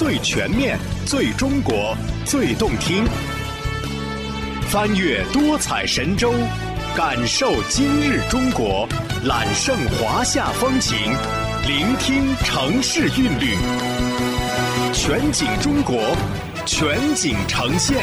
[0.00, 3.04] 最全面、最中国、最动听。
[4.70, 6.32] 翻越多彩神州，
[6.96, 8.88] 感受今日中国，
[9.26, 10.96] 揽胜华夏风情，
[11.68, 13.54] 聆听城市韵律。
[14.94, 16.16] 全景中国，
[16.64, 17.98] 全景呈现。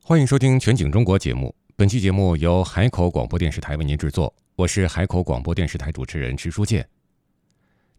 [0.00, 1.54] 欢迎收听《全景中国》节目。
[1.76, 6.88] 本期节目由海口广播电视台为您制作，我是海口广播电视台主持人池书建。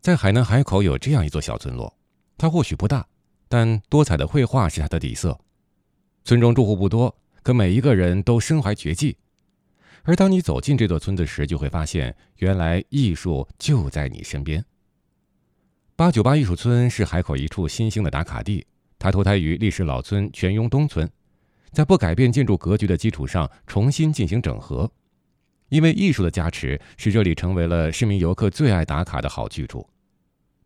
[0.02, 1.96] 在海南海口有这样一座小村落。
[2.38, 3.08] 它或许不大，
[3.48, 5.40] 但多彩的绘画是它的底色。
[6.24, 9.18] 村中住户不多，可每一个人都身怀绝技。
[10.04, 14.64] 而当你走进这座村子时，就会发现，原来艺术就在你身边。
[15.96, 18.66] 八九八艺术村是海口一处新兴的打卡地，
[19.00, 21.10] 它脱胎于历史老村全雍东村，
[21.72, 24.92] 在不改变建筑格局的基础上重新进行整合。
[25.70, 29.90] 因为艺术的加持，使这里成为了市民游客最爱打卡的好去处。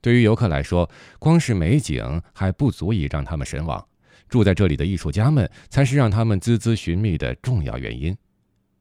[0.01, 0.89] 对于游客来说，
[1.19, 3.85] 光是美景还不足以让他们神往，
[4.27, 8.15] 住在这里的艺术家们才是让他们孜孜寻觅的重要原因。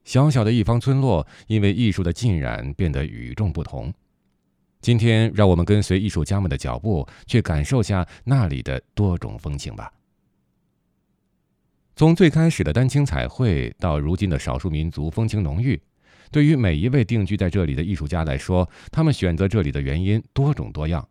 [0.05, 3.93] 小小的一方村落，因为艺术的浸染变得与众不同。
[4.81, 9.93] 今天，让我们跟随艺术家们的脚步，去感受下那里的多种风情吧。
[11.97, 15.79] 从最开始的丹青彩绘，到如今的少数民族风情浓郁。
[16.31, 21.07] 对于每一位定居在这里的艺术家来说，他们选择这里的原因多种多样，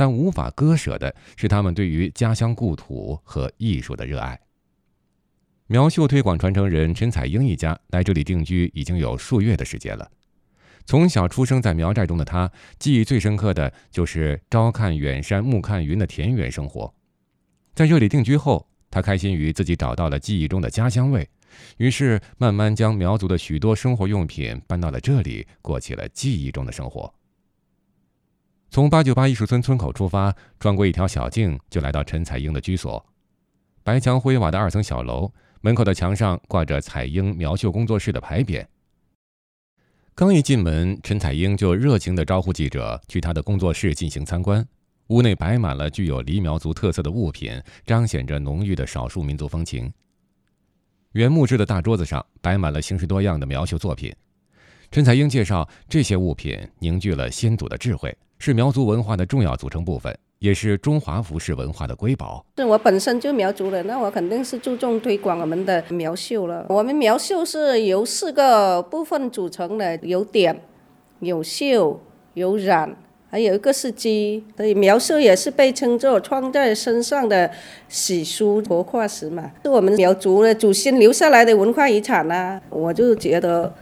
[0.00, 4.40] 但无法割舍的是他们对于家乡故土和艺术的热爱。
[5.66, 10.10] 苗绣推广传承人陈彩英一家来这里定居已经有数月的时间了。
[10.86, 16.94] 从小出生在苗寨中的他，记忆最深刻的就是朝看远山，暮看云的田园生活。
[17.74, 21.28] 在这里定居后，他开心于自己找到了记忆中的家乡味。
[21.76, 27.12] 于是，慢慢将苗族的许多生活用品搬到了这里，过起了记忆中的生活。
[28.70, 33.04] 从八九八艺术村村口出发，穿过一条小径，就来到陈彩英的居所。
[33.82, 38.64] 白墙灰瓦的二层小楼，门口的墙上挂着彩英苗绣工作室的牌匾。
[40.14, 44.64] 刚一进门，陈彩英就热情地招呼记者去她的工作室进行参观。
[45.08, 49.92] 屋内摆满了具有黎苗族特色的物品，彰显着浓郁的少数民族风情。
[51.10, 54.14] 原木质的大桌子上摆满了形式多样的苗绣作品。
[54.92, 62.42] 陈彩英介绍，这些物品凝聚了先祖的智慧，是苗族文化的重要组成部分，也是中华服饰文化的瑰宝。
[62.56, 66.64] 是我本身就苗族人，那我肯定是注重推广我们的苗绣了。
[66.70, 70.58] 我们苗绣是由四个部分组成的，有点、
[71.18, 72.00] 有绣、
[72.32, 72.96] 有染。
[73.28, 77.48] 还有一个是鸡，所以苗绣也是被称作穿在身上的
[77.88, 82.60] 史书活化石嘛，是我们苗族的祖先留下来的文化遗产呐。
[82.70, 83.72] 我就觉得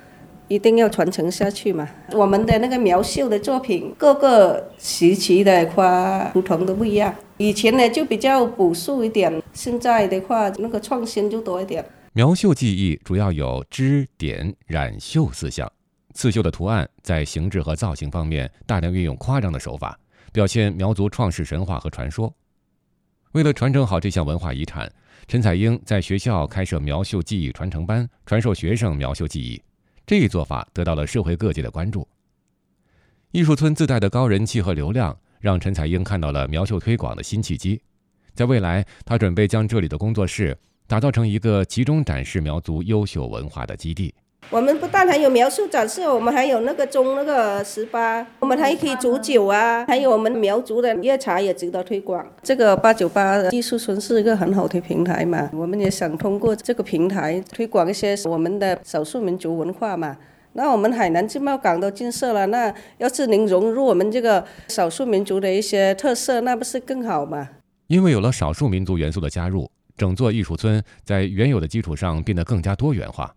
[0.48, 1.88] 一定要传承下去嘛。
[2.12, 7.14] 我们的那个苗绣的作品，各个时期的花不同都不一样。
[7.36, 11.84] 以前呢就比较朴素一点，现在的话那个创新就多一点。
[12.14, 15.70] 苗绣技艺主要有织、点、染、绣四项。
[16.14, 19.96] 刺绣的图案在形制和造型方面大量运用夸张的手法，
[20.32, 22.34] 表现苗族创世神话和传说。
[23.32, 24.90] 为了传承好这项文化遗产，
[25.28, 29.62] 陈彩英在学校开设苗绣技艺传承班，传授学生苗绣技艺。
[30.08, 32.08] 这一做法得到了社会各界的关注。
[33.30, 37.78] 艺术村自带的高人气和流量，让陈彩英看到了苗绣推广的新契机。
[38.32, 44.14] 在未来，她准备将这里的工作室打造成一个集中展示苗族优秀文化的基地。
[44.50, 52.26] 我们不但还有苗绣展示，我们还有那个中那个十八，我们还可以煮酒啊，还有我们苗族的夜茶也值得推广。
[52.42, 60.16] 这个八九八艺术村是一个很好的平台嘛，我们也想通过这个平台推广一些我们的少数民族文化嘛。
[60.54, 67.46] 那我们海南自贸港都建设了，那要是能融入我们这个少数民族的一些特色，那不是更好吗？
[67.88, 73.30] 因为有了少数民族元素的加入，整座艺术村在原有的基础上变得更加多元化。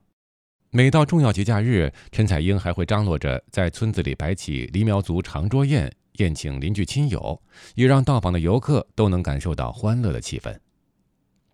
[0.73, 7.41] 每到重要节假日，陈彩英还会张罗着在村子里摆起黎苗族长桌宴，宴请邻居亲友，
[7.75, 10.57] 也让到访的游客都能感受到欢乐的气氛。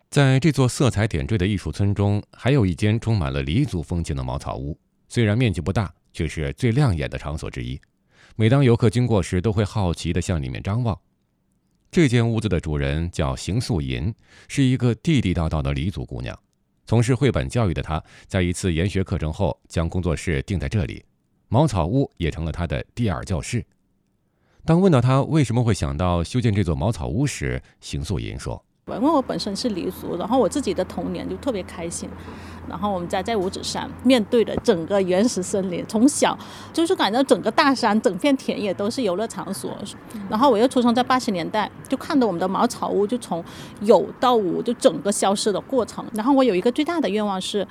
[0.08, 4.78] 在这座色彩点缀的艺术村中，还有一间充满了黎族风情的茅草屋，
[5.08, 7.80] 虽然面积不大，却是最亮眼的场所之一。
[8.36, 10.96] 每当游客经过时，都会好奇地向里面张望。
[11.90, 14.14] 这间屋子的主人叫邢素银，
[14.46, 16.38] 是一个地地道道的黎族姑娘。
[16.88, 21.04] 从事绘本教育的他，在一次研学课程后，将工作室定在这里，
[21.48, 23.62] 茅草屋也成了他的第二教室。
[24.64, 28.64] 当问到他为什么会想到修建这座茅草屋时，邢素银说
[28.96, 32.08] ：“因为我本身是黎族，然后我自己的童年就特别开心。
[32.68, 36.38] 然后我们家在五指山，面对的整个原始森林，从小
[36.70, 39.74] 就是感觉整个大山、整片田野都是游乐场所。
[40.28, 43.42] 然后我又出生在八十年代，就看到我们的茅草屋就从
[43.80, 46.04] 有到无就整个消失的过程。
[46.12, 47.66] 然后我有一个最大的愿望是，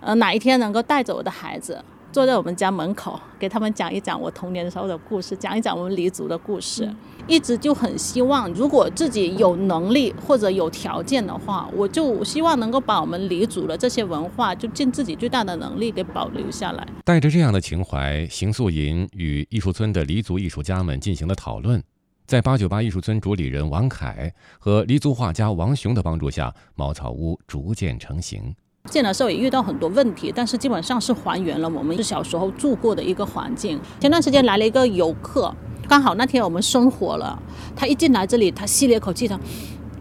[0.00, 1.84] 呃，哪一天能够带着我的孩子。
[2.16, 6.90] 坐在我们家门口，给他们讲一讲我童年的时候的故事，讲一讲我们黎族的故事。
[7.26, 16.88] 一直就很希望，如果自己有能力或者有条件的话，我就希望能够把我们黎族的这些文化，就尽自己最大的能力给保留下来。
[17.04, 21.84] 带着这样的情怀，邢素银与艺术村的黎族艺术家们进行了讨论。
[22.26, 28.56] 在八九八艺术村主理人王凯和黎族画家王雄的帮助下，茅草屋逐渐成型。
[28.86, 33.78] 建的时候也遇到很多问题，但是基本上是还原了我们小时候住过的一个环境。
[34.00, 35.54] 前段时间来了一个游客，
[35.88, 37.40] 刚好那天我们生火了，
[37.74, 39.38] 他一进来这里，他吸了一口气，他，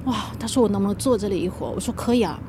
[0.05, 1.71] 哇，他说我能不能坐这里一会儿？
[1.71, 2.39] 我说可以啊。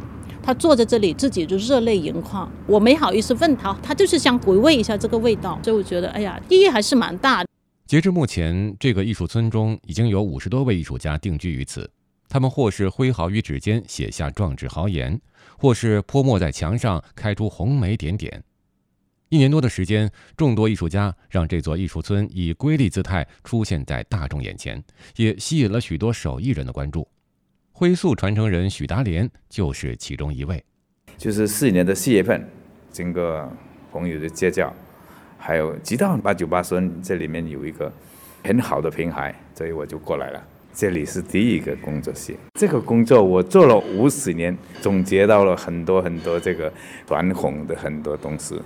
[0.43, 2.49] 他坐在这里，自己就热泪盈眶。
[2.69, 5.59] 我没好意思问他，他就是想回味一下这个味道。
[5.61, 7.49] 所以我觉得，哎呀，意义还是蛮大的。
[7.85, 11.91] 截至目前，这个艺术村中已经有五十多位艺术家定居于此。
[12.29, 15.21] 他们或是挥毫于指尖写下壮志豪言，
[15.59, 18.43] 或是泼墨在墙上开出红梅点点。
[19.29, 24.83] 一年多的时间，众多艺术家让这座艺术村以瑰丽姿态出现在大众眼前，
[25.17, 27.07] 也吸引了许多手艺人的关注。
[27.73, 30.65] 徽塑传承人许达莲就是其中一位。
[31.19, 32.49] 就是四年的四月份，
[32.93, 33.51] 经过
[33.91, 34.73] 朋友的介绍，
[35.39, 37.93] 还有吉道八九八村这里面有一个
[38.45, 40.43] 很好的平台，所以我就过来了。
[40.79, 46.71] 这里是第一个工作室，这个工作我做了五十年，总结到了很多很多这个
[47.07, 48.61] 传统的很多东西。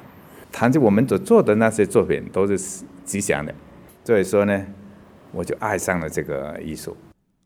[0.50, 3.54] 谈着我们所做的那些作品都是吉祥的，
[4.02, 4.66] 所以说呢，
[5.30, 6.96] 我就爱上了这个艺术。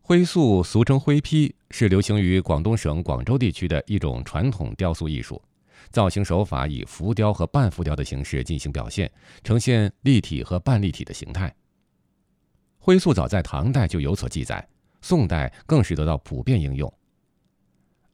[0.00, 5.42] 徽塑俗称徽批，是流行于广东省广州地区的一种传统雕塑艺术，
[5.90, 9.12] 造型手法以浮雕和半浮雕的形式进行表现，
[9.42, 11.54] 呈现立体和半立体的形态。
[12.84, 14.68] 徽塑早在唐代就有所记载，
[15.00, 16.92] 宋代更是得到普遍应用。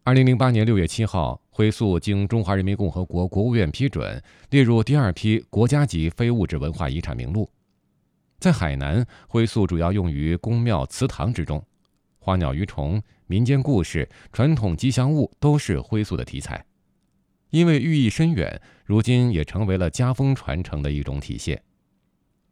[0.05, 7.51] 二零零八年六月七号，徽塑经中华人民共和国国务院批准，列入第二批国家级非物质文化遗产名录。
[8.39, 11.61] 在海南，徽塑主要用于宫庙祠堂之中，
[12.21, 16.65] 花鸟鱼虫、民间故事、传统吉祥物都是徽塑的题材。
[17.51, 21.61] 因为寓意深远，如今也成为了家风传承的一种体现。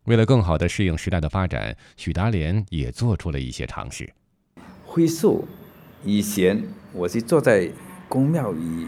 [0.09, 4.11] 为了更好地适应时代的发展，许达莲也做出了一些尝试。
[4.87, 5.47] 灰塑
[6.03, 6.63] 以前
[6.95, 7.71] 我是坐在
[8.09, 8.87] 宫庙里，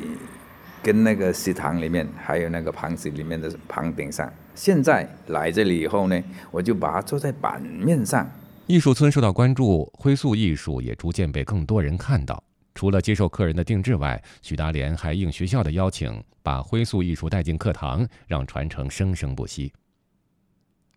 [0.82, 4.32] 跟那个食堂里面，还有那个盘子里面的旁顶上。
[4.54, 6.18] 现在来这里以后呢，
[6.50, 8.26] 我就把它坐在板面上。
[8.66, 12.42] 艺术村受到关注，灰塑艺术也逐渐被更多人看到。
[12.74, 19.70] 除了接受客人的定制外，许达莲还应学校的邀请，把灰塑艺术带进课堂，让传承生生不息。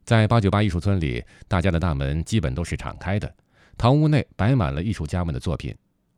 [0.04, 3.34] 在八九八艺术村里，大家的大门基本都是敞开的，
[3.78, 5.74] 堂屋内摆满了艺术家们的作品，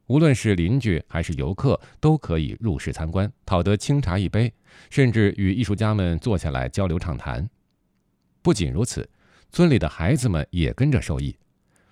[0.08, 4.52] 无论是邻居还是游客都可以入室参观，讨得清茶一杯，
[4.90, 7.48] 甚至与艺术家们坐下来交流畅谈。
[8.42, 9.08] 不仅如此，
[9.52, 11.36] 村里的孩子们也跟着受益，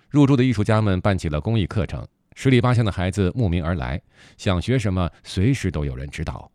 [0.09, 4.01] 入住的艺术家们办起了公益课程，十里八乡的孩子慕名而来，
[4.37, 6.51] 想学什么随时都有人指导。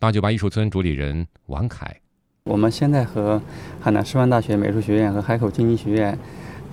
[0.00, 2.00] 八九八艺术村主理人王凯。
[2.46, 3.42] 我们现在和
[3.80, 6.16] 海南师范大学美术学院和海口经济学院、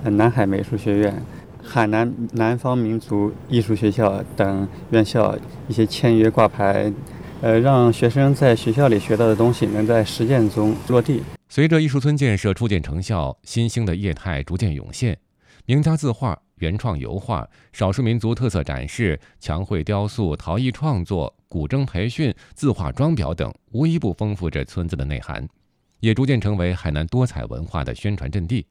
[0.03, 1.19] 南海美术学院、
[1.63, 5.35] 海南南方民族艺术学校等院校
[5.67, 6.93] 一些签约挂牌，
[7.41, 11.23] 呃，让学生在学校里学到的东西能在实践中落地。
[11.49, 15.17] 随着艺术村建设初见成效，新兴的业态逐渐涌现，
[15.65, 25.43] 名家字画、原创油画、少数民族特色展示、墙绘雕塑、陶艺创作、古筝培训、字画装裱等，无一不丰富着村子的内涵。
[26.03, 28.65] 也逐渐成为海南多彩文化的宣传阵地。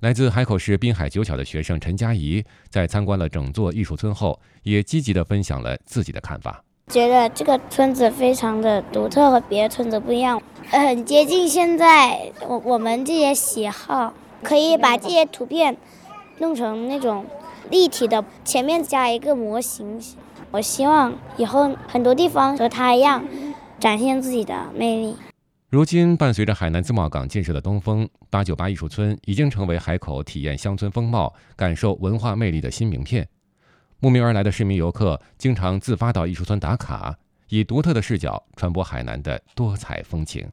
[0.00, 6.64] 来自海口市滨海九小的学生陈佳怡在参观了整座艺术村后，也积极地分享了自己的看法。
[6.86, 15.76] 觉得这个村子非常的独特，和别的村子不一样，很接近现在我我们这些喜好，可以把这些图片
[16.38, 17.26] 弄成那种
[17.70, 20.00] 立体的，前面加一个模型。
[20.50, 23.22] 我希望以后很多地方和它一样，
[23.78, 25.14] 展现自己的魅力。
[25.68, 33.28] 如今，伴随着海南自贸港建设的东风，八九八艺术村已经成为海口体验乡村风貌、感受文化魅力的新名片。
[33.98, 37.18] 慕名而来的市民游客经常自发到艺术村打卡，
[37.48, 40.48] 以独特的视角传播海南的多彩风情。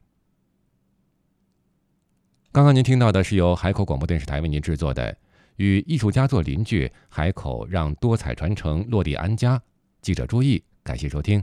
[2.50, 5.12] 刚刚您听到的是由海口广播电视台为您制作的
[5.56, 9.62] 《与艺术家做邻居，海口让多彩传承落地安家。
[10.02, 11.42] 记者朱毅，感谢收听，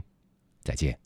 [0.62, 1.01] 再见。